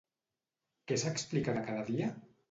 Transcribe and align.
Què 0.91 0.97
s'explica 1.01 1.55
de 1.57 1.61
cada 1.67 1.83
dia? 1.91 2.09